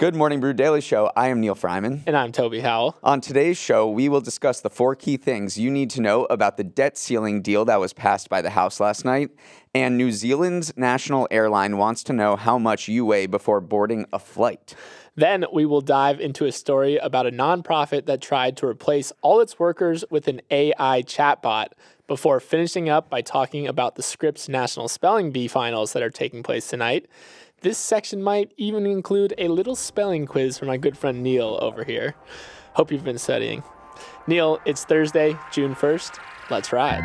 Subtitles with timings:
[0.00, 1.12] Good Morning Brew Daily Show.
[1.14, 2.04] I am Neal Freyman.
[2.06, 2.96] And I'm Toby Howell.
[3.02, 6.56] On today's show, we will discuss the four key things you need to know about
[6.56, 9.28] the debt ceiling deal that was passed by the House last night.
[9.74, 14.18] And New Zealand's national airline wants to know how much you weigh before boarding a
[14.18, 14.74] flight.
[15.16, 19.40] Then we will dive into a story about a nonprofit that tried to replace all
[19.40, 21.72] its workers with an AI chatbot
[22.06, 26.42] before finishing up by talking about the Scripps National Spelling Bee finals that are taking
[26.42, 27.06] place tonight.
[27.62, 31.84] This section might even include a little spelling quiz for my good friend Neal over
[31.84, 32.14] here.
[32.72, 33.62] Hope you've been studying.
[34.26, 36.18] Neal, it's Thursday, June 1st.
[36.48, 37.04] Let's ride.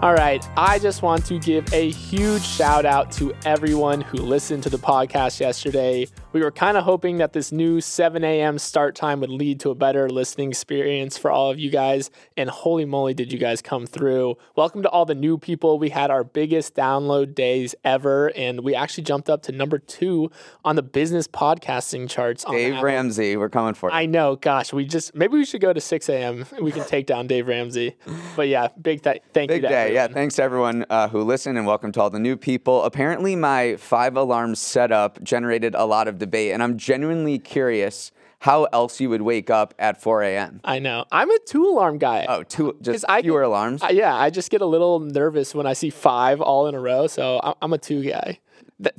[0.00, 4.62] All right, I just want to give a huge shout out to everyone who listened
[4.62, 6.06] to the podcast yesterday.
[6.36, 8.58] We were kind of hoping that this new 7 a.m.
[8.58, 12.10] start time would lead to a better listening experience for all of you guys.
[12.36, 14.36] And holy moly, did you guys come through!
[14.54, 15.78] Welcome to all the new people.
[15.78, 20.30] We had our biggest download days ever, and we actually jumped up to number two
[20.62, 22.44] on the business podcasting charts.
[22.44, 23.96] Dave Ramsey, we're coming for you.
[23.96, 26.44] I know, gosh, we just maybe we should go to 6 a.m.
[26.60, 27.96] We can take down Dave Ramsey.
[28.36, 29.68] But yeah, big th- thank big you.
[29.68, 29.94] Big day, everyone.
[29.94, 30.08] yeah.
[30.08, 32.84] Thanks to everyone uh, who listened, and welcome to all the new people.
[32.84, 38.64] Apparently, my five alarm setup generated a lot of debate, and I'm genuinely curious how
[38.64, 40.60] else you would wake up at 4 a.m.
[40.64, 41.04] I know.
[41.10, 42.26] I'm a two alarm guy.
[42.28, 43.82] Oh, two, just I fewer get, alarms?
[43.82, 46.80] Uh, yeah, I just get a little nervous when I see five all in a
[46.80, 48.40] row, so I'm a two guy.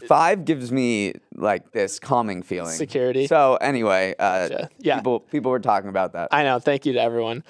[0.07, 2.73] Five gives me like this calming feeling.
[2.73, 3.27] Security.
[3.27, 6.29] So anyway, uh, yeah, people people were talking about that.
[6.31, 6.57] I know.
[6.57, 7.43] Thank you to everyone.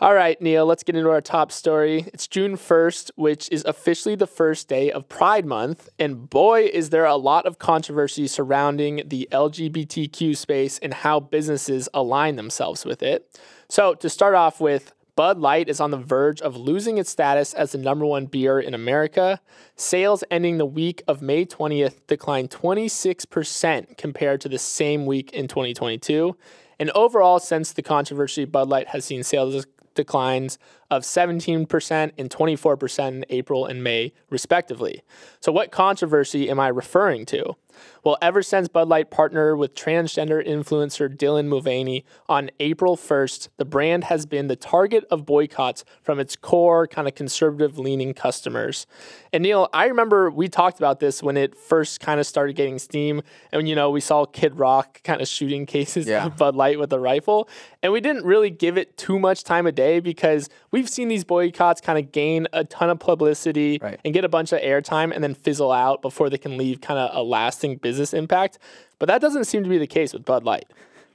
[0.00, 2.06] All right, Neal, let's get into our top story.
[2.12, 5.88] It's June 1st, which is officially the first day of Pride Month.
[6.00, 11.88] And boy, is there a lot of controversy surrounding the LGBTQ space and how businesses
[11.94, 13.38] align themselves with it.
[13.68, 17.54] So, to start off with, Bud Light is on the verge of losing its status
[17.54, 19.40] as the number one beer in America.
[19.76, 25.46] Sales ending the week of May 20th declined 26% compared to the same week in
[25.46, 26.36] 2022.
[26.80, 30.58] And overall, since the controversy, Bud Light has seen sales declines
[30.90, 35.02] of 17% and 24% in April and May, respectively.
[35.40, 37.56] So, what controversy am I referring to?
[38.02, 43.64] Well, ever since Bud Light partnered with transgender influencer Dylan Mulvaney on April 1st, the
[43.64, 48.86] brand has been the target of boycotts from its core, kind of conservative leaning customers.
[49.32, 52.78] And Neal, I remember we talked about this when it first kind of started getting
[52.78, 53.22] steam.
[53.52, 56.26] And, you know, we saw Kid Rock kind of shooting cases yeah.
[56.26, 57.48] of Bud Light with a rifle.
[57.82, 61.24] And we didn't really give it too much time of day because we've seen these
[61.24, 63.98] boycotts kind of gain a ton of publicity right.
[64.04, 66.98] and get a bunch of airtime and then fizzle out before they can leave kind
[66.98, 68.58] of a lasting business impact.
[68.98, 70.66] But that doesn't seem to be the case with Bud Light.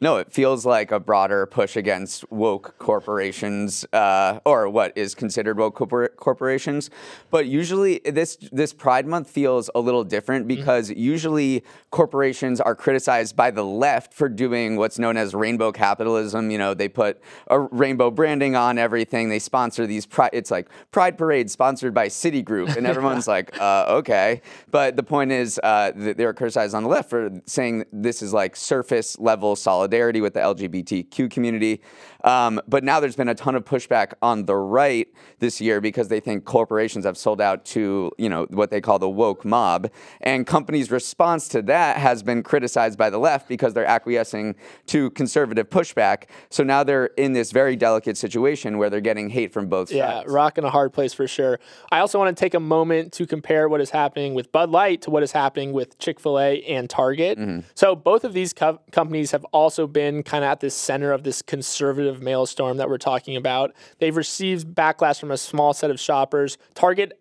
[0.01, 5.57] No, it feels like a broader push against woke corporations, uh, or what is considered
[5.57, 6.89] woke corpor- corporations.
[7.29, 10.55] But usually, this this Pride Month feels a little different mm-hmm.
[10.55, 10.99] because mm-hmm.
[10.99, 16.49] usually corporations are criticized by the left for doing what's known as rainbow capitalism.
[16.49, 19.27] You know, they put a rainbow branding on everything.
[19.27, 20.05] They sponsor these.
[20.05, 24.41] Pride, it's like Pride parades sponsored by Citigroup, and everyone's like, uh, okay.
[24.71, 28.55] But the point is, uh, they're criticized on the left for saying this is like
[28.55, 31.81] surface level solid solidarity with the LGBTQ community.
[32.23, 35.07] Um, but now there's been a ton of pushback on the right
[35.39, 38.99] this year because they think corporations have sold out to, you know, what they call
[38.99, 39.89] the woke mob.
[40.21, 44.55] And companies' response to that has been criticized by the left because they're acquiescing
[44.87, 46.25] to conservative pushback.
[46.49, 50.19] So now they're in this very delicate situation where they're getting hate from both yeah,
[50.19, 50.25] sides.
[50.27, 51.59] Yeah, rock in a hard place for sure.
[51.91, 55.01] I also want to take a moment to compare what is happening with Bud Light
[55.03, 57.39] to what is happening with Chick fil A and Target.
[57.39, 57.61] Mm-hmm.
[57.75, 61.11] So both of these co- companies have also also been kind of at the center
[61.13, 63.73] of this conservative maelstrom that we're talking about.
[63.99, 66.57] They've received backlash from a small set of shoppers.
[66.75, 67.17] Target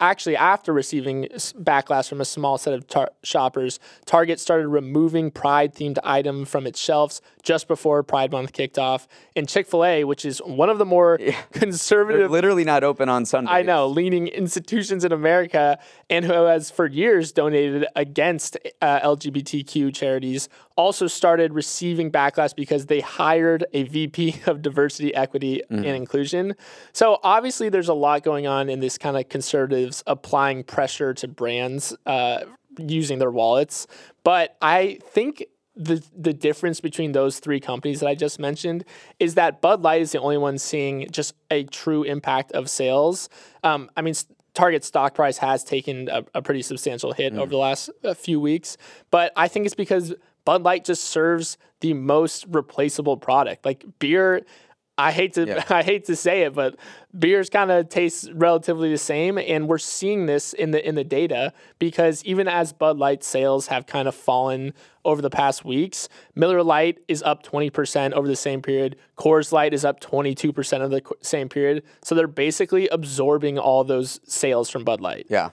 [0.00, 5.74] actually after receiving backlash from a small set of tar- shoppers target started removing pride
[5.74, 10.04] themed items from its shelves just before Pride Month kicked off, and Chick Fil A,
[10.04, 13.50] which is one of the more They're conservative literally not open on Sunday.
[13.50, 15.78] I know, leaning institutions in America,
[16.08, 22.86] and who has for years donated against uh, LGBTQ charities, also started receiving backlash because
[22.86, 26.54] they hired a VP of diversity, equity, and inclusion.
[26.92, 31.28] So obviously, there's a lot going on in this kind of conservatives applying pressure to
[31.28, 32.40] brands uh,
[32.78, 33.86] using their wallets.
[34.24, 38.84] But I think the the difference between those three companies that I just mentioned
[39.18, 43.28] is that Bud Light is the only one seeing just a true impact of sales.
[43.64, 44.14] Um, I mean,
[44.54, 48.38] Target stock price has taken a, a pretty substantial hit over the last uh, few
[48.38, 48.76] weeks,
[49.10, 50.14] but I think it's because
[50.44, 53.64] Bud Light just serves the most replaceable product.
[53.64, 54.42] Like beer,
[54.98, 55.64] I hate to Yeah.
[55.70, 56.76] I hate to say it, but
[57.18, 61.04] beers kind of taste relatively the same, and we're seeing this in the in the
[61.04, 64.74] data because even as Bud Light sales have kind of fallen
[65.04, 68.96] over the past weeks, Miller Lite is up twenty percent over the same period.
[69.16, 71.82] Coors Light is up twenty two percent of the same period.
[72.02, 75.26] So they're basically absorbing all those sales from Bud Light.
[75.28, 75.50] Yeah.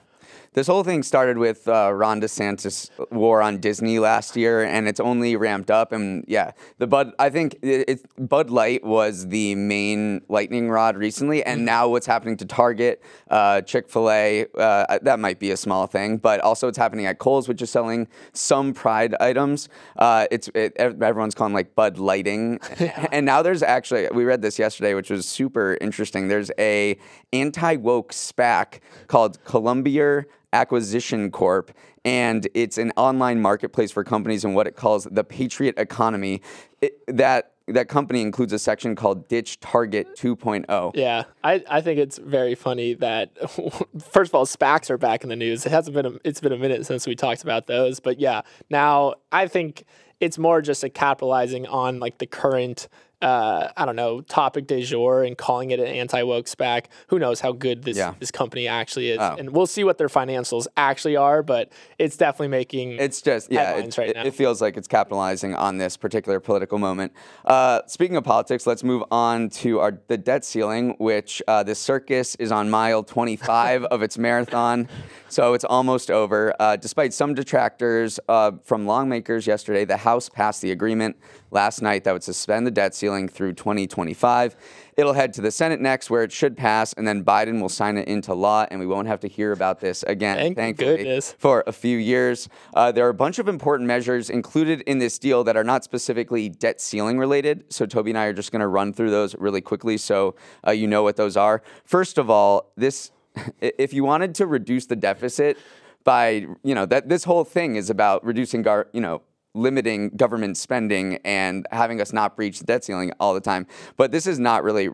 [0.52, 4.98] This whole thing started with uh, Ron DeSantis' war on Disney last year, and it's
[4.98, 5.92] only ramped up.
[5.92, 10.96] And yeah, the Bud, I think it, it, Bud Light was the main lightning rod
[10.96, 13.00] recently, and now what's happening to Target,
[13.30, 17.06] uh, Chick Fil A, uh, that might be a small thing, but also it's happening
[17.06, 19.68] at Kohl's, which is selling some Pride items.
[19.94, 22.58] Uh, it's it, everyone's calling like Bud Lighting,
[23.12, 26.26] and now there's actually we read this yesterday, which was super interesting.
[26.26, 26.98] There's a
[27.32, 31.72] anti woke SPAC called Colombier Acquisition Corp,
[32.04, 36.42] and it's an online marketplace for companies in what it calls the Patriot Economy.
[36.80, 40.34] It, that that company includes a section called Ditch Target oh.
[40.36, 40.92] 2.0.
[40.94, 43.30] Yeah, I, I think it's very funny that
[44.10, 45.64] first of all, SPACs are back in the news.
[45.66, 48.42] It hasn't been a, it's been a minute since we talked about those, but yeah,
[48.70, 49.84] now I think
[50.20, 52.88] it's more just a capitalizing on like the current
[53.22, 56.86] uh, I don't know topic de jour and calling it an anti woke SPAC.
[57.08, 58.14] Who knows how good this Yeah.
[58.18, 59.36] this company actually is, Oh.
[59.38, 61.42] and we'll see what their financials actually are.
[61.42, 65.76] But it's definitely making It's just yeah, it, right it feels like it's capitalizing on
[65.78, 67.12] this particular political moment.
[67.44, 71.74] Uh, speaking of politics, let's move on to our the debt ceiling, which uh, the
[71.74, 74.88] circus is on mile 25 of its marathon,
[75.28, 76.54] so it's almost over.
[76.58, 81.16] Uh, despite some detractors uh, from lawmakers yesterday, the House passed the agreement
[81.50, 84.56] last night that would suspend the debt ceiling through 2025.
[84.96, 87.96] It'll head to the Senate next, where it should pass, and then Biden will sign
[87.96, 90.36] it into law, and we won't have to hear about this again.
[90.36, 91.34] Thank thankfully goodness.
[91.38, 92.48] for a few years.
[92.74, 95.84] Uh, there are a bunch of important measures included in this deal that are not
[95.84, 97.64] specifically debt ceiling related.
[97.72, 100.34] So Toby and I are just going to run through those really quickly so
[100.66, 101.62] uh, you know what those are.
[101.84, 103.10] First of all, this
[103.60, 105.56] if you wanted to reduce the deficit
[106.04, 109.22] by you know that this whole thing is about reducing gar, you know
[109.54, 113.66] limiting government spending and having us not breach the debt ceiling all the time.
[113.96, 114.88] But this is not really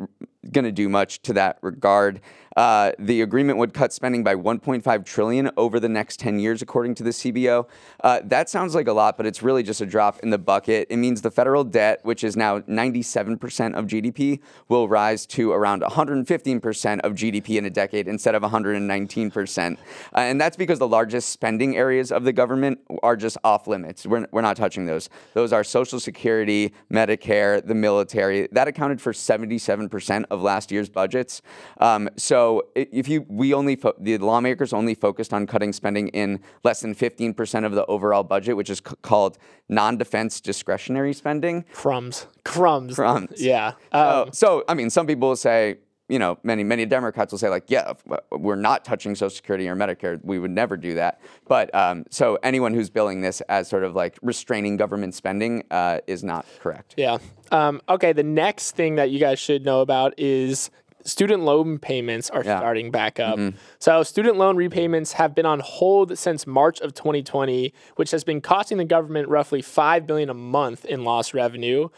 [0.52, 2.20] going to do much to that regard.
[2.56, 6.94] Uh, the agreement would cut spending by 1.5 trillion over the next 10 years, according
[6.94, 7.68] to the CBO.
[8.02, 10.86] Uh, that sounds like a lot, but it's really just a drop in the bucket.
[10.88, 15.82] It means the federal debt, which is now 97% of GDP, will rise to around
[15.82, 19.76] 115% of GDP in a decade instead of 119%.
[19.76, 19.76] Uh,
[20.14, 24.06] and that's because the largest spending areas of the government are just off limits.
[24.06, 25.10] We're, we're not touching those.
[25.34, 28.48] Those are Social Security, Medicare, the military.
[28.52, 31.42] That accounted for 77% of last year's budgets.
[31.78, 36.40] Um, so if you, we only, fo- the lawmakers only focused on cutting spending in
[36.64, 39.38] less than 15% of the overall budget, which is c- called
[39.68, 41.64] non-defense discretionary spending.
[41.72, 43.40] crumbs, crumbs, Crumbs.
[43.42, 43.72] Yeah.
[43.92, 47.48] Um, so I mean, some people will say, you know, many many Democrats will say
[47.48, 47.94] like, yeah,
[48.30, 50.20] we're not touching Social Security or Medicare.
[50.24, 51.20] We would never do that.
[51.48, 55.98] But um, so anyone who's billing this as sort of like restraining government spending uh,
[56.06, 56.94] is not correct.
[56.96, 57.18] Yeah.
[57.50, 58.12] Um, okay.
[58.12, 60.70] The next thing that you guys should know about is
[61.04, 62.58] student loan payments are Yeah.
[62.58, 63.38] starting back up.
[63.78, 68.40] So student loan repayments have been on hold since March of 2020, which has been
[68.40, 71.88] costing the government roughly five billion a month in lost revenue.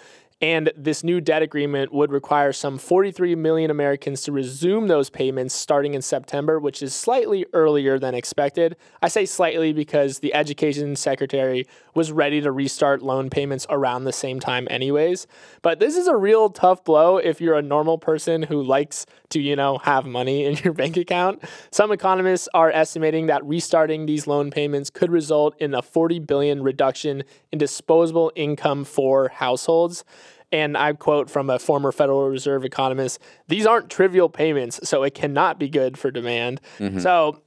[0.41, 5.53] And this new debt agreement would require some 43 million Americans to resume those payments
[5.53, 8.77] starting in September, which is slightly earlier than expected.
[9.03, 14.13] I say slightly because the education secretary was ready to restart loan payments around the
[14.13, 15.27] same time, anyways.
[15.61, 19.41] But this is a real tough blow if you're a normal person who likes to,
[19.41, 21.43] you know, have money in your bank account.
[21.71, 26.63] Some economists are estimating that restarting these loan payments could result in a 40 billion
[26.63, 30.05] reduction in disposable income for households.
[30.51, 35.15] And I quote from a former Federal Reserve economist these aren't trivial payments, so it
[35.15, 36.61] cannot be good for demand.
[36.79, 37.01] Mm-hmm.
[37.01, 37.43] So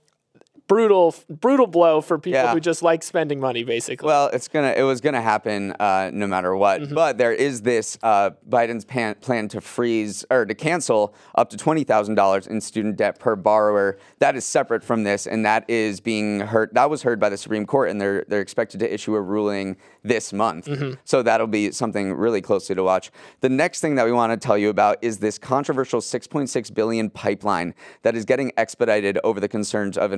[0.71, 2.53] brutal, brutal blow for people Yeah.
[2.53, 4.07] who just like spending money, basically.
[4.07, 6.81] Well, it's gonna it was gonna happen uh, no matter what.
[6.81, 6.95] Mm-hmm.
[6.95, 11.57] But there is this uh, Biden's pan, plan to freeze or to cancel up to
[11.57, 13.97] twenty thousand dollars in student debt per borrower.
[14.19, 16.69] That is separate from this, and that is being heard.
[16.73, 19.77] That was heard by the Supreme Court, and they're they're expected to issue a ruling
[20.03, 20.67] this month.
[20.67, 20.93] Mm-hmm.
[21.03, 23.11] So that'll be something really closely to watch.
[23.41, 26.49] The next thing that we want to tell you about is this controversial six point
[26.49, 27.73] six billion pipeline
[28.03, 30.11] that is getting expedited over the concerns of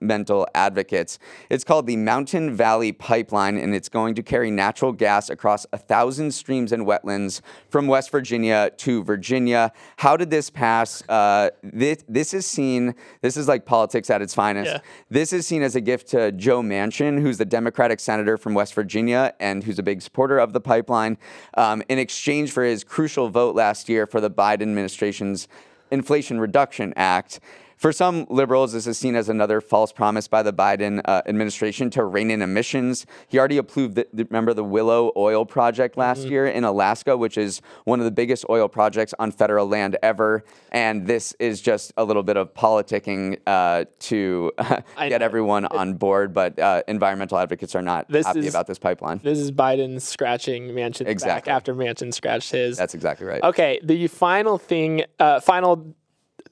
[0.00, 1.18] environmental advocates.
[1.50, 5.78] It's called the Mountain Valley Pipeline, and it's going to carry natural gas across a
[5.78, 9.72] thousand streams and wetlands from West Virginia to Virginia.
[9.96, 11.02] How did this pass?
[11.08, 14.72] Uh, this, this is seen, this is like politics at its finest.
[14.72, 14.80] Yeah.
[15.10, 18.74] This is seen as a gift to Joe Manchin, who's the Democratic senator from West
[18.74, 21.18] Virginia and who's a big supporter of the pipeline,
[21.54, 25.48] um, in exchange for his crucial vote last year for the Biden administration's
[25.90, 27.38] Inflation Reduction Act.
[27.82, 31.90] For some liberals, this is seen as another false promise by the Biden uh, administration
[31.90, 33.06] to rein in emissions.
[33.26, 37.60] He already approved, the, remember the Willow Oil Project last year in Alaska, which is
[37.82, 40.44] one of the biggest oil projects on federal land ever.
[40.70, 44.52] And this is just a little bit of politicking uh, to
[44.98, 48.78] get everyone on board, but uh, environmental advocates are not This happy is- about this
[48.78, 49.18] pipeline.
[49.24, 51.52] this is Biden scratching back Exactly.
[51.52, 52.76] after Manchin scratched his.
[52.76, 53.42] That's exactly right.
[53.42, 55.96] Okay, the final thing, uh, final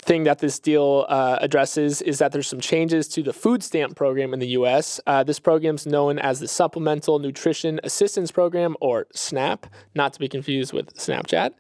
[0.01, 3.97] thing that this deal uh, addresses is that there's some changes to the food stamp
[3.97, 5.01] program in the U.S.
[5.07, 10.29] Uh, this is known as the Supplemental Nutrition Assistance Program, or SNAP, not to be
[10.29, 11.53] confused with Snapchat.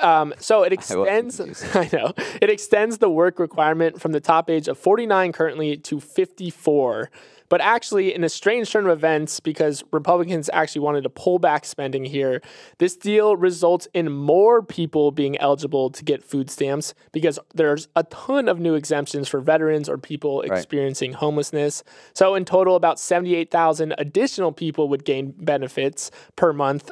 [0.00, 1.36] Um, so it extends.
[1.36, 1.64] confused.
[1.76, 6.00] I know it extends the work requirement from the top age of 49 currently to
[6.00, 7.10] 54.
[7.54, 11.64] But actually, in a strange turn of events, because Republicans actually wanted to pull back
[11.64, 12.42] spending here,
[12.78, 18.02] this deal results in more people being eligible to get food stamps because there's a
[18.02, 21.84] ton of new exemptions for veterans or people experiencing homelessness.
[22.12, 26.90] So, in total, about 78,000 additional people would gain benefits per month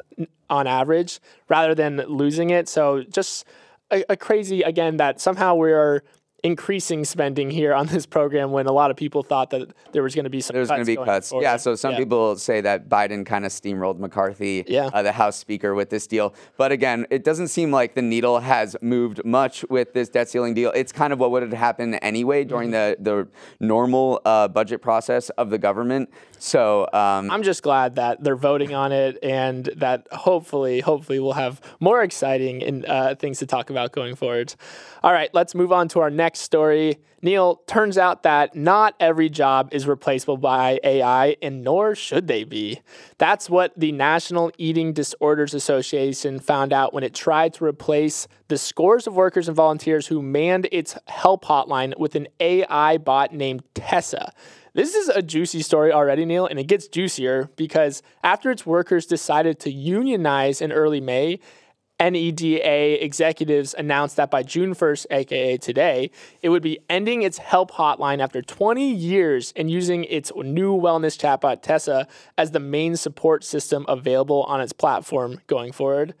[0.49, 2.69] on average rather than losing it.
[2.69, 3.43] So, just
[3.91, 6.05] a, a crazy, again, that somehow we are
[6.43, 10.13] increasing spending here on this program when a lot of people thought that there was
[10.13, 11.29] going to be some There's going to be going cuts.
[11.29, 11.43] forward.
[11.43, 11.99] Yeah, so some Yeah.
[11.99, 14.89] people say that Biden kind of steamrolled McCarthy, Yeah.
[14.93, 16.33] uh, the House Speaker, with this deal.
[16.57, 20.53] But again, it doesn't seem like the needle has moved much with this debt ceiling
[20.53, 20.71] deal.
[20.75, 23.03] It's kind of what would have happened anyway during Mm-hmm.
[23.03, 23.27] the,
[23.59, 26.09] the normal uh, budget process of the government.
[26.43, 31.31] So um, I'm just glad that they're voting on it and that hopefully, hopefully we'll
[31.31, 34.53] have more exciting and uh, things to talk about going forward.
[35.03, 36.99] All right, let's move on to our next story.
[37.21, 42.43] Neal, turns out that not every job is replaceable by AI, and nor should they
[42.43, 42.81] be.
[43.17, 48.57] That's what the National Eating Disorders Association found out when it tried to replace the
[48.57, 53.63] scores of workers and volunteers who manned its help hotline with an AI bot named
[53.73, 54.33] Tessa.
[54.75, 59.05] This is a juicy story already, Neal, and it gets juicier because after its workers
[59.05, 61.39] decided to unionize in early May,
[61.99, 66.09] NEDA executives announced that by June 1st, aka today,
[66.41, 71.19] it would be ending its help hotline after 20 years and using its new wellness
[71.19, 76.15] chatbot Tessa as the main support system available on its platform going forward.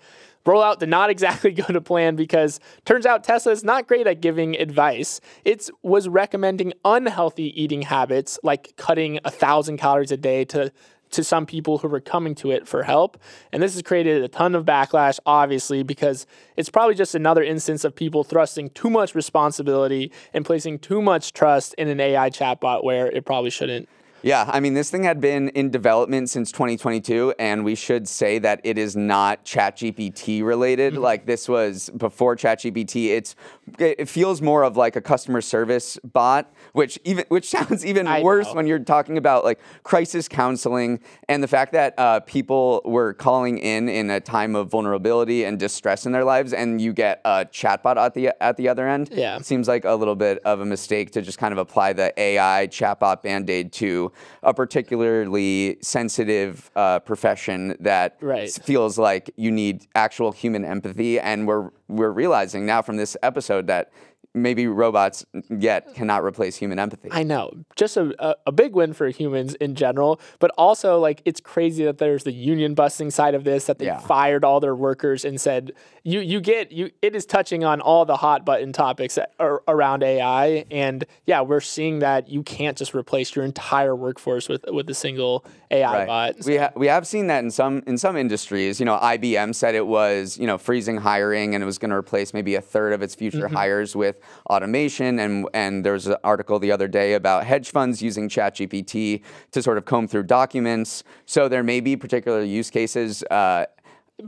[0.45, 4.21] Rollout did not exactly go to plan because turns out Tessa is not great at
[4.21, 5.21] giving advice.
[5.45, 10.71] It was recommending unhealthy eating habits like cutting a thousand calories a day to
[11.13, 13.17] to some people who were coming to it for help.
[13.51, 16.25] And this has created a ton of backlash, obviously, because
[16.57, 21.33] it's probably just another instance of people thrusting too much responsibility and placing too much
[21.33, 23.87] trust in an AI chatbot where it probably shouldn't.
[24.23, 28.39] Yeah, I mean, this thing had been in development since 2022, and we should say
[28.39, 30.93] that it is not ChatGPT related.
[30.93, 31.03] Mm-hmm.
[31.03, 33.09] Like this was before ChatGPT.
[33.09, 33.35] It's
[33.77, 38.21] it feels more of like a customer service bot, which even which sounds even I
[38.21, 38.53] worse know.
[38.53, 43.57] when you're talking about like crisis counseling and the fact that uh, people were calling
[43.57, 47.45] in in a time of vulnerability and distress in their lives, and you get a
[47.51, 49.09] chatbot at the at the other end.
[49.11, 49.39] Yeah.
[49.39, 52.67] seems like a little bit of a mistake to just kind of apply the AI
[52.67, 54.12] chatbot band aid to
[54.43, 58.49] a particularly sensitive uh, profession that Right.
[58.51, 61.19] feels like you need actual human empathy.
[61.19, 63.91] And we're we're realizing now from this episode that
[64.33, 67.09] maybe robots yet cannot replace human empathy.
[67.11, 71.21] I know, just a, a, a big win for humans in general, but also like
[71.25, 73.99] it's crazy that there's the union busting side of this that they Yeah.
[73.99, 75.73] fired all their workers and said
[76.03, 79.61] you you get you it is touching on all the hot button topics that are
[79.67, 84.65] around AI and yeah we're seeing that you can't just replace your entire workforce with
[84.69, 86.35] with a single AI bot.
[86.45, 88.79] We ha- we have seen that in some in some industries.
[88.79, 91.97] You know, IBM said it was you know freezing hiring and it was going to
[91.97, 93.55] replace maybe a third of its future Mm-hmm.
[93.55, 94.17] hires with
[94.49, 95.19] automation.
[95.19, 99.61] And and there was an article the other day about hedge funds using ChatGPT to
[99.61, 101.03] sort of comb through documents.
[101.25, 103.23] So there may be particular use cases.
[103.23, 103.65] Uh,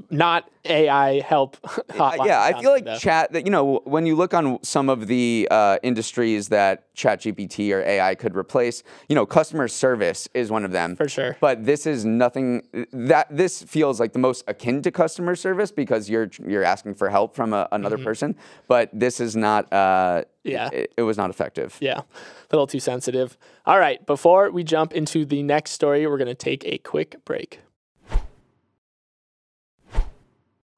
[0.10, 1.58] not AI help.
[1.90, 2.98] hotline yeah, I feel like though.
[2.98, 7.74] chat that you know when you look on some of the uh, industries that ChatGPT
[7.74, 11.38] or AI could replace, you know, customer service is one of them For sure.
[11.40, 16.10] But this is nothing that this feels like the most akin to customer service because
[16.10, 18.36] you're you're asking for help from a, another person,
[18.68, 19.72] but this is not.
[19.72, 20.52] Uh, Mm-hmm.
[20.52, 20.70] Yeah.
[20.72, 21.76] it, it was not effective.
[21.82, 22.06] Yeah, a
[22.52, 23.36] little too sensitive.
[23.66, 27.26] All right, before we jump into the next story, we're going to take a quick
[27.26, 27.62] break.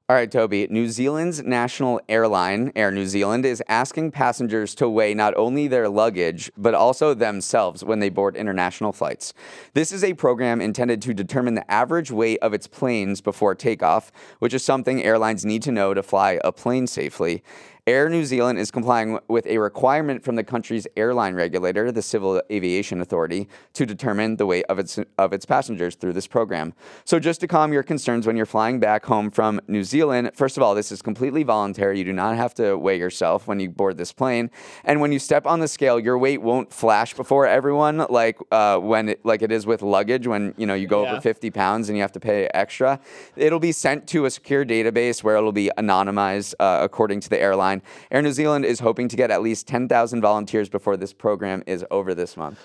[0.09, 0.67] All right, Toby.
[0.69, 5.89] New Zealand's national airline, Air New Zealand, is asking passengers to weigh not only their
[5.89, 9.33] luggage, but also themselves when they board international flights.
[9.73, 14.13] This is a program intended to determine the average weight of its planes before takeoff,
[14.39, 17.43] which is something airlines need to know to fly a plane safely.
[17.87, 22.41] Air New Zealand is complying with a requirement from the country's airline regulator, the Civil
[22.51, 26.73] Aviation Authority, to determine the weight of its of its passengers through this program.
[27.05, 30.57] So just to calm your concerns when you're flying back home from New Zealand, first
[30.57, 31.97] of all, this is completely voluntary.
[31.97, 34.51] You do not have to weigh yourself when you board this plane,
[34.83, 38.79] and when you step on the scale, your weight won't flash before everyone like uh,
[38.79, 41.13] when it, like it is with luggage when you know you go Yeah.
[41.13, 42.99] over 50 pounds and you have to pay extra.
[43.37, 47.39] It'll be sent to a secure database where it'll be anonymized uh, according to the
[47.39, 47.76] airline.
[48.11, 51.85] Air New Zealand is hoping to get at least 10,000 volunteers before this program is
[51.91, 52.59] over this month.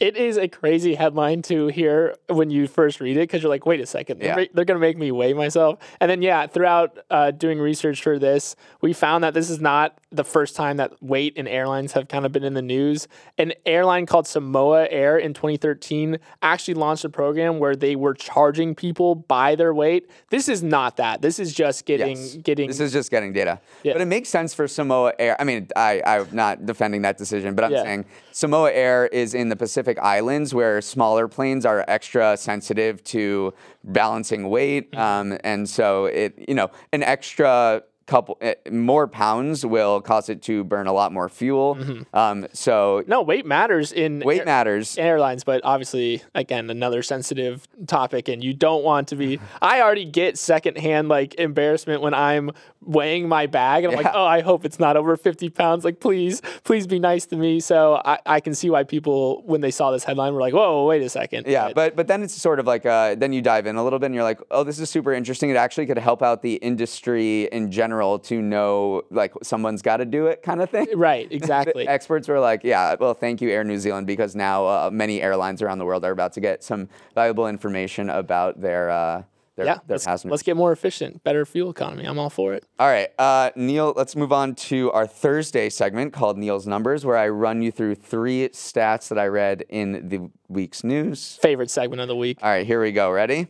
[0.00, 3.66] It is a crazy headline to hear when you first read it because you're like,
[3.66, 5.78] wait a second, they're, they're going to make me weigh myself.
[6.00, 9.98] And then, yeah, throughout uh, doing research for this, we found that this is not
[10.10, 13.06] the first time that weight and airlines have kind of been in the news.
[13.38, 18.74] An airline called Samoa Air in 2013 actually launched a program where they were charging
[18.74, 20.08] people by their weight.
[20.30, 21.22] This is not that.
[21.22, 22.36] This is just getting Yes.
[22.36, 22.68] getting.
[22.68, 23.60] This is just getting data.
[23.82, 23.92] Yeah.
[23.92, 25.36] But it makes sense for Samoa Air.
[25.40, 27.82] I mean, I, I'm not defending that decision, but I'm Yeah.
[27.84, 33.54] saying Samoa Air is in the Pacific Islands where smaller planes are extra sensitive to
[33.84, 34.90] balancing weight.
[34.92, 35.00] Mm-hmm.
[35.32, 40.40] Um, and so it, you know, an extra couple eh, more pounds will cause it
[40.40, 41.76] to burn a lot more fuel.
[42.14, 44.96] Um, so no, weight matters in weight air- matters.
[44.96, 49.40] airlines, but obviously, again, another sensitive topic, and you don't want to be.
[49.60, 52.52] I already get secondhand like embarrassment when I'm
[52.86, 55.84] weighing my bag, and I'm like, oh, I hope it's not over 50 pounds.
[55.84, 57.60] Like, please, please be nice to me.
[57.60, 60.86] So I, I can see why people, when they saw this headline, were like, whoa,
[60.86, 61.46] wait a second.
[61.46, 63.98] Yeah, but but then it's sort of like uh, then you dive in a little
[63.98, 65.50] bit and you're like, oh, this is super interesting.
[65.50, 70.04] It actually could help out the industry in general to know like someone's got to
[70.04, 70.86] do it kind of thing.
[70.96, 71.86] right, exactly.
[71.96, 75.62] experts were like, yeah, well, thank you, Air New Zealand, because now uh, many airlines
[75.62, 79.22] around the world are about to get some valuable information about their uh,
[79.56, 80.30] their, yeah, their let's, passengers.
[80.30, 82.04] let's get more efficient, better fuel economy.
[82.04, 82.64] I'm all for it.
[82.78, 87.16] All right, uh, Neal, let's move on to our Thursday segment called Neal's Numbers, where
[87.16, 91.38] I run you through three stats that I read in the week's news.
[91.40, 92.38] Favorite segment of the week.
[92.42, 93.10] All right, here we go.
[93.10, 93.48] Ready?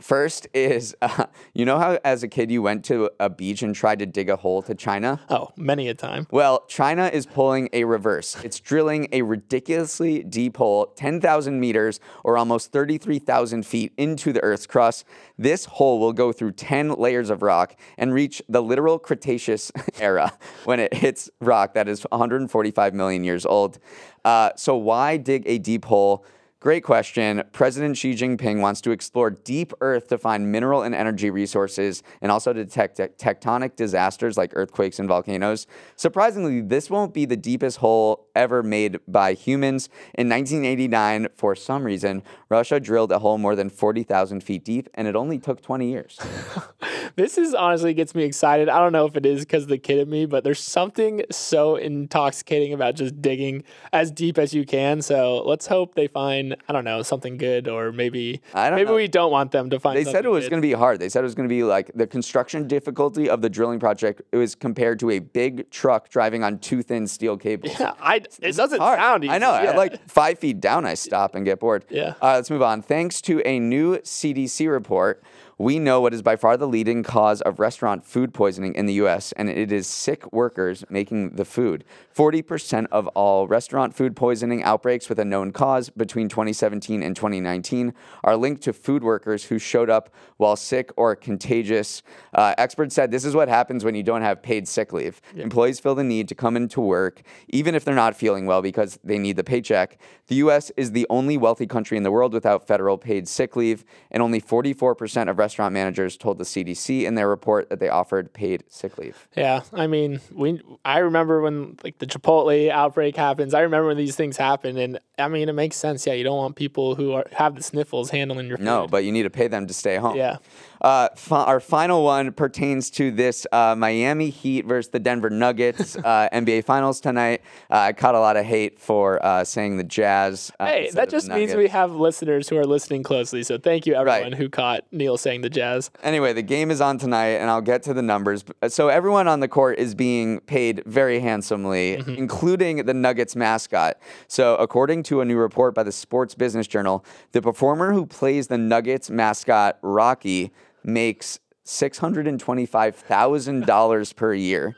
[0.00, 3.74] First is, uh, you know how as a kid you went to a beach and
[3.74, 5.20] tried to dig a hole to China?
[5.28, 6.26] Oh, many a time.
[6.30, 8.36] Well, China is pulling a reverse.
[8.44, 14.66] It's drilling a ridiculously deep hole, 10,000 meters or almost 33,000 feet into the Earth's
[14.66, 15.04] crust.
[15.38, 20.32] This hole will go through 10 layers of rock and reach the literal Cretaceous era
[20.64, 23.78] when it hits rock that is 145 million years old.
[24.24, 26.24] Uh, so, why dig a deep hole?
[26.62, 27.42] Great question.
[27.50, 32.30] President Xi Jinping wants to explore deep Earth to find mineral and energy resources and
[32.30, 35.66] also to detect te- tectonic disasters like earthquakes and volcanoes.
[35.96, 39.88] Surprisingly, this won't be the deepest hole ever made by humans.
[40.14, 45.08] In 1989, for some reason, Russia drilled a hole more than 40,000 feet deep, and
[45.08, 46.18] it only took 20 years.
[47.14, 48.68] This is honestly gets me excited.
[48.68, 51.76] I don't know if it is because the kid in me, but there's something so
[51.76, 55.02] intoxicating about just digging as deep as you can.
[55.02, 58.88] So let's hope they find I don't know something good, or maybe I don't maybe
[58.88, 58.96] know.
[58.96, 59.96] we don't want them to find.
[59.96, 61.00] They said it was going to be hard.
[61.00, 64.22] They said it was going to be like the construction difficulty of the drilling project.
[64.32, 67.78] It was compared to a big truck driving on two thin steel cables.
[67.78, 68.98] Yeah, I it doesn't hard.
[68.98, 69.24] sound.
[69.24, 69.32] Easy.
[69.32, 69.52] I know.
[69.60, 69.76] Yeah.
[69.76, 71.84] Like five feet down, I stop and get bored.
[71.90, 72.14] Yeah.
[72.22, 72.82] Uh, let's move on.
[72.82, 75.22] Thanks to a new CDC report,
[75.58, 78.94] we know what is by far the leading cause of restaurant food poisoning in the
[78.94, 81.84] U.S., and it is sick workers making the food.
[82.14, 87.94] 40% of all restaurant food poisoning outbreaks with a known cause between 2017 and 2019
[88.24, 92.02] are linked to food workers who showed up while sick or contagious.
[92.34, 95.20] Uh, experts said this is what happens when you don't have paid sick leave.
[95.36, 98.98] Employees feel the need to come into work, even if they're not feeling well, because
[99.04, 99.98] they need the paycheck.
[100.26, 100.70] The U.S.
[100.76, 104.40] is the only wealthy country in the world without federal paid sick leave, and only
[104.40, 108.96] 44% of restaurant managers told the CDC in their report that they offered paid sick
[108.98, 109.28] leave.
[109.36, 110.60] Yeah, I mean, we.
[110.84, 113.54] I remember when like the Chipotle outbreak happens.
[113.54, 116.06] I remember when these things happen, and I mean, it makes sense.
[116.06, 118.64] Yeah, you don't want people who are have the sniffles handling your food.
[118.64, 120.16] No, but you need to pay them to stay home.
[120.16, 120.36] Yeah.
[120.80, 125.94] Uh, fi- our final one pertains to this uh, Miami Heat versus the Denver Nuggets
[126.04, 127.42] uh, NBA Finals tonight.
[127.70, 130.50] Uh, I caught a lot of hate for uh, saying the Jazz.
[130.58, 133.44] uh, Hey, that just means we have listeners who are listening closely.
[133.44, 134.34] So thank you, everyone Right.
[134.34, 135.90] who caught Neal saying the Jazz.
[136.02, 138.44] Anyway, the game is on tonight, and I'll get to the numbers.
[138.68, 142.10] So everyone on the court is being paid very handsomely, Mm-hmm.
[142.14, 143.98] including the Nuggets mascot.
[144.28, 148.48] So according to a new report by the Sports Business Journal, the performer who plays
[148.48, 150.52] the Nuggets mascot Rocky
[150.84, 154.76] makes six hundred and twenty-five thousand dollars per year,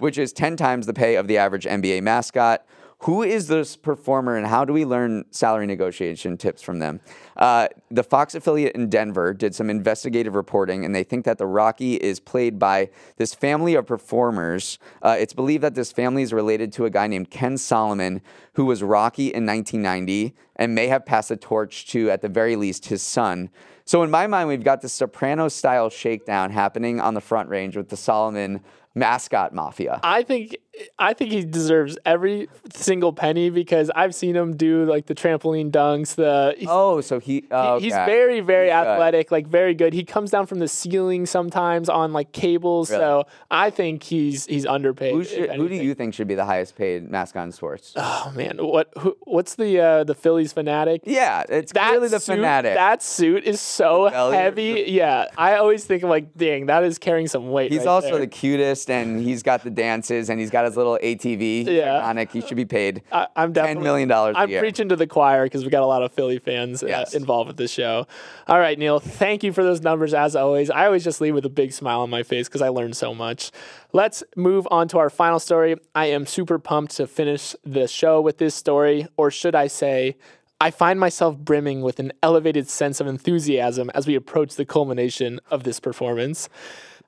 [0.00, 2.66] which is ten times the pay of the average NBA mascot.
[3.04, 7.00] Who is this performer and how do we learn salary negotiation tips from them?
[7.36, 11.44] Uh, the Fox affiliate in Denver did some investigative reporting and they think that the
[11.44, 12.88] Rocky is played by
[13.18, 14.78] this family of performers.
[15.02, 18.22] Uh, it's believed that this family is related to a guy named Ken Solomon,
[18.54, 22.56] who was Rocky in 1990 and may have passed the torch to, at the very
[22.56, 23.50] least, his son.
[23.84, 27.76] So in my mind, we've got this Soprano style shakedown happening on the front range
[27.76, 28.62] with the Solomon
[28.94, 30.00] mascot mafia.
[30.02, 30.56] I think
[30.98, 35.70] I think he deserves every single penny because I've seen him do like the trampoline
[35.70, 36.14] dunks.
[36.16, 38.06] The Oh, so he, oh, he's okay.
[38.06, 38.86] very very He's good.
[38.88, 39.92] athletic, like very good.
[39.92, 42.90] He comes down from the ceiling sometimes on like cables.
[42.90, 43.00] Really?
[43.02, 45.14] So I think he's he's underpaid.
[45.14, 47.92] Who, should, who do you think should be the highest paid mascot in sports?
[47.96, 51.00] Oh man, what who, what's the uh, the Phillies Phanatic?
[51.04, 52.74] yeah, it's That clearly the suit, Phanatic.
[52.74, 54.84] That suit is so heavy.
[54.88, 57.70] Yeah, I always think of like, dang, that is carrying some weight.
[57.70, 58.20] He's right also there.
[58.20, 61.66] the cutest, and he's got the dances, and he's got his little ATV.
[61.66, 62.02] Yeah.
[62.02, 62.30] Iconic.
[62.30, 65.06] He should be paid I, I'm definitely ten million dollars a I'm preaching to the
[65.06, 68.06] choir because we got a lot of Philly fans uh, involved with this show.
[68.46, 70.70] All right, Neal, thank you for those numbers as always.
[70.70, 73.14] I always just leave with a big smile on my face because I learned so
[73.14, 73.50] much.
[73.92, 75.76] Let's move on to our final story.
[75.94, 80.16] I am super pumped to finish the show with this story, or should I say,
[80.60, 85.40] I find myself brimming with an elevated sense of enthusiasm as we approach the culmination
[85.50, 86.48] of this performance.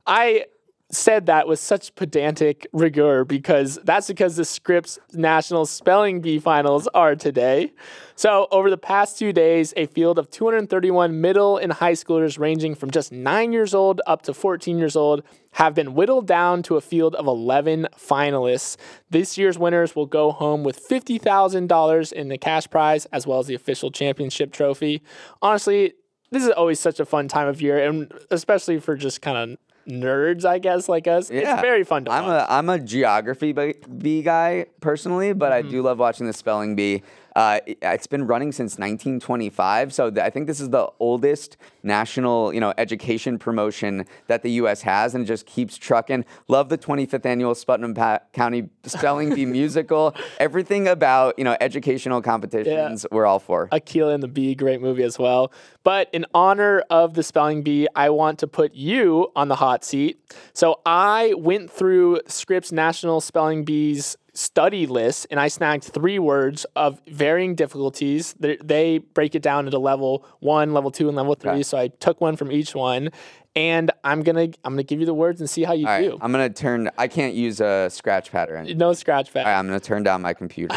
[0.07, 0.47] I
[0.90, 6.87] said that with such pedantic rigor because that's because the Scripps National Spelling Bee finals
[6.94, 7.72] are today.
[8.14, 12.75] So, over the past two days, a field of 231 middle and high schoolers ranging
[12.75, 15.22] from just 9 years old up to 14 years old
[15.53, 18.77] have been whittled down to a field of 11 finalists.
[19.11, 23.46] This year's winners will go home with $50,000 in the cash prize as well as
[23.46, 25.03] the official championship trophy.
[25.42, 25.94] Honestly,
[26.31, 29.59] this is always such a fun time of year, and especially for just kind of
[29.88, 31.31] nerds, I guess, like us.
[31.31, 31.53] Yeah.
[31.55, 32.42] It's very fun to I'm watch.
[32.49, 35.68] a I'm a geography bee guy personally, but Mm-hmm.
[35.68, 37.03] I do love watching the spelling bee.
[37.35, 41.59] Uh, it- it's been running since 1925, so th- I think this is the oldest
[41.83, 44.81] national, you know, education promotion that the U.S.
[44.83, 46.25] has, and just keeps trucking.
[46.49, 50.14] Love the 25th annual Putnam pa- County Spelling Bee musical.
[50.40, 53.68] Everything about you know educational competitions, we're all for.
[53.68, 55.53] Akeelah and the Bee, great movie as well.
[55.87, 59.85] But in honor of the spelling bee, I want to put you on the hot
[59.85, 60.20] seat.
[60.53, 66.66] So I went through Scripps National Spelling Bees study list and I snagged three words
[66.75, 68.35] of varying difficulties.
[68.40, 71.53] They, they break it down into level one, level two, and level three.
[71.53, 71.62] Okay.
[71.62, 73.11] So I took one from each one.
[73.55, 76.11] And I'm gonna I'm gonna give you the words and see how you all right,
[76.11, 76.18] do.
[76.20, 76.90] I'm gonna turn.
[76.99, 78.77] I can't use a scratch pad or anything.
[78.77, 79.46] no scratch pad.
[79.46, 80.77] All right, I'm gonna turn down my computer.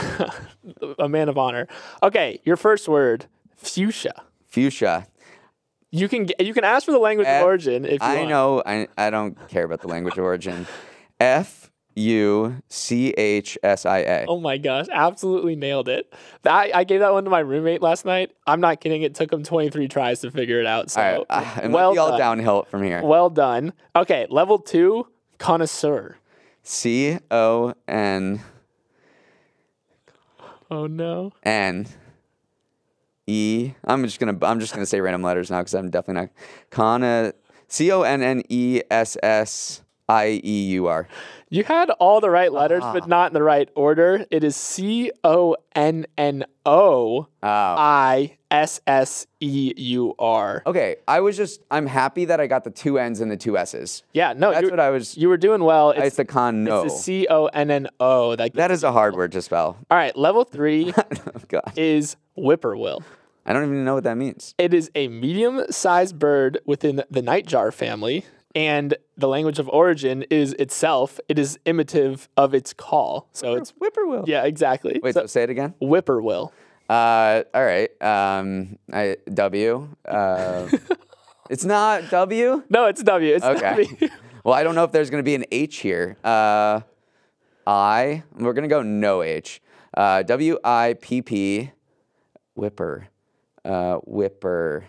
[1.00, 1.68] a man of honor.
[2.02, 3.26] Okay, your first word,
[3.58, 4.24] fuchsia.
[4.50, 5.08] Fuchsia.
[5.92, 8.30] You can you can ask for the language F- of origin if you I want.
[8.30, 8.64] know.
[8.66, 10.68] I, I don't care about the language of origin.
[11.20, 14.26] F U C H S I A.
[14.28, 16.14] Oh my gosh, absolutely nailed it.
[16.44, 18.32] That I gave that one to my roommate last night.
[18.46, 19.02] I'm not kidding.
[19.02, 20.92] It took him 23 tries to figure it out.
[20.92, 22.20] So All right, uh, it well be all done.
[22.20, 23.02] downhill from here.
[23.04, 23.74] Well done.
[23.96, 25.08] Okay, level two,
[25.40, 26.18] connoisseur.
[26.62, 28.42] C O N
[30.72, 31.32] Oh no.
[31.44, 31.88] N
[33.30, 33.74] E.
[33.84, 34.38] I'm just gonna.
[34.42, 36.30] I'm just gonna say random letters now because I'm definitely not.
[36.72, 37.34] Conna.
[37.68, 41.08] C O N N E S S I E U R.
[41.52, 42.94] You had all the right letters, Ah.
[42.94, 44.26] but not in the right order.
[44.32, 47.28] It is C O N N O.
[47.44, 50.64] I S S E U R.
[50.66, 51.62] Okay, I was just.
[51.70, 54.02] I'm happy that I got the two N's and the two S's.
[54.14, 55.16] Yeah, no, That's what I was.
[55.16, 55.92] you were doing well.
[55.92, 56.84] It's the con no.
[56.86, 58.36] It's the C O N N O.
[58.36, 59.78] That, That is a hard word to spell.
[59.92, 60.92] all right, level three
[61.54, 63.04] oh, is whippoorwill.
[63.50, 64.54] I don't even know what that means.
[64.58, 68.24] It is a medium sized bird within the nightjar family,
[68.56, 73.28] and the language of origin is itself, it is imitative of its call.
[73.34, 74.26] So it's, Whippoorwill.
[74.28, 75.00] yeah, exactly.
[75.02, 75.74] Wait, So, so say it again.
[75.82, 76.52] whippoorwill.
[76.88, 77.90] Uh, all right.
[78.02, 79.90] Um, I W.
[80.08, 80.70] Uh,
[81.50, 82.64] It's not W.
[82.70, 83.34] No, it's W.
[83.36, 83.84] It's Okay.
[83.86, 84.10] W.
[84.44, 86.16] well, I don't know if there's going to be an H here.
[86.24, 86.82] Uh,
[87.66, 88.22] I.
[88.36, 89.60] We're going to go no H.
[89.96, 91.72] Uh, w I P P.
[92.54, 93.08] Whipper.
[93.66, 94.86] Uh, whipper.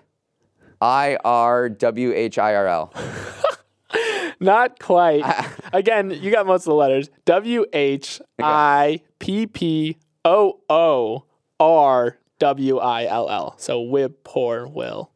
[0.81, 2.95] I R W H I R L.
[4.41, 5.23] Not quite.
[5.73, 7.11] Again, you got most of the letters.
[7.27, 11.25] W H I P P O O
[11.59, 13.55] R W I L L.
[13.59, 15.10] So whip poor will.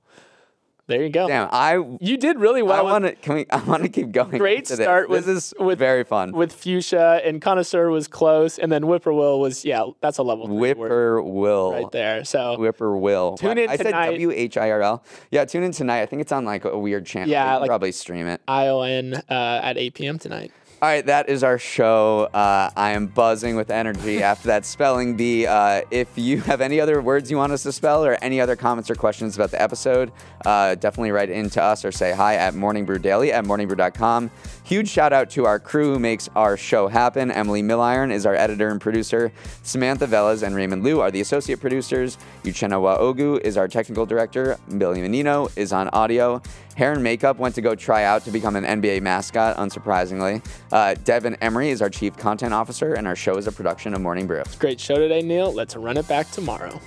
[0.87, 1.27] There you go.
[1.29, 1.83] Damn, I.
[2.01, 3.15] You did really well I want to.
[3.15, 3.47] Can we?
[3.51, 4.37] I want to keep going.
[4.37, 4.79] Great this.
[4.79, 6.33] start This with- is with- very fun.
[6.33, 10.55] with fuchsia and connoisseur was close, and then whippoorwill was yeah, that's a level three
[10.57, 11.73] word Whipper will.
[11.73, 12.25] right there.
[12.25, 13.39] So Whipper will.
[13.39, 14.07] Tune in I said tonight.
[14.11, 15.05] W H I R L.
[15.31, 16.03] Yeah, tune in tonight.
[16.03, 17.31] I think it's on like a weird channel.
[17.31, 18.43] Yeah, like- probably stream it.
[18.47, 19.23] ION uh,
[19.63, 20.19] at 8 p.m.
[20.19, 20.53] tonight.
[20.83, 22.29] All right, that is our show.
[22.35, 25.47] Uh, I am buzzing with energy after that spelling bee.
[25.47, 28.55] Uh, if you have any other words you want us to spell or any other
[28.55, 30.13] comments or questions about the episode,
[30.45, 34.31] uh, definitely write in to us or say hi at Morning Brew Daily at morningbrew.com.
[34.65, 37.31] Huge shout out to our crew who makes our show happen.
[37.31, 39.33] Emily Milliron is our editor and producer.
[39.63, 42.19] Samantha Velas and Raymond Liu are the associate producers.
[42.43, 44.59] Uchenna Waogu is our technical director.
[44.77, 46.43] Billy Menino is on audio.
[46.77, 50.45] Hair and makeup went to go try out to become an NBA mascot, unsurprisingly.
[50.73, 54.01] Uh, Devin Emery is our chief content officer, and our show is a production of
[54.01, 54.43] Morning Brew.
[54.59, 55.53] Great show today, Neal.
[55.53, 56.81] Let's run it back tomorrow.